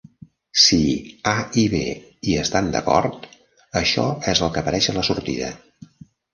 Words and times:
Si 0.61 0.77
"A" 1.31 1.33
i 1.65 1.65
"B" 1.73 1.81
hi 1.91 2.33
estan 2.45 2.73
d"acord, 2.77 3.29
això 3.85 4.09
és 4.35 4.45
el 4.49 4.55
que 4.57 4.63
apareix 4.67 4.91
a 4.95 4.99
la 4.99 5.07
sortida. 5.15 5.55